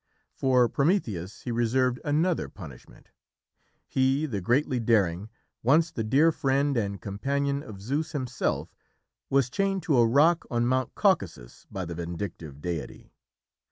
For 0.33 0.67
Prometheus 0.67 1.41
he 1.43 1.51
reserved 1.51 1.99
another 2.03 2.49
punishment. 2.49 3.09
He, 3.87 4.25
the 4.25 4.41
greatly 4.41 4.79
daring, 4.79 5.29
once 5.61 5.91
the 5.91 6.03
dear 6.03 6.31
friend 6.31 6.75
and 6.75 6.99
companion 6.99 7.61
of 7.61 7.79
Zeus 7.79 8.11
himself, 8.13 8.73
was 9.29 9.51
chained 9.51 9.83
to 9.83 9.99
a 9.99 10.07
rock 10.07 10.43
on 10.49 10.65
Mount 10.65 10.95
Caucasus 10.95 11.67
by 11.69 11.85
the 11.85 11.93
vindictive 11.93 12.61
deity. 12.63 13.13